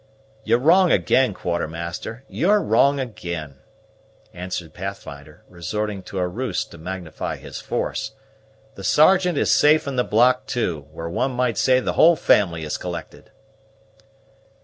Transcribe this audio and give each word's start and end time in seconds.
"You're 0.43 0.57
wrong 0.57 0.91
ag'in, 0.91 1.35
Quartermaster, 1.35 2.23
you're 2.27 2.59
wrong 2.59 2.99
ag'in," 2.99 3.57
answered 4.33 4.73
Pathfinder, 4.73 5.43
resorting 5.47 6.01
to 6.01 6.17
a 6.17 6.27
ruse 6.27 6.65
to 6.65 6.79
magnify 6.79 7.35
his 7.37 7.61
force. 7.61 8.13
"The 8.73 8.83
Sergeant 8.83 9.37
is 9.37 9.53
safe 9.53 9.85
in 9.87 9.97
the 9.97 10.03
block 10.03 10.47
too, 10.47 10.87
where 10.91 11.07
one 11.07 11.33
might 11.33 11.59
say 11.59 11.79
the 11.79 11.93
whole 11.93 12.15
family 12.15 12.63
is 12.63 12.77
collected." 12.79 13.29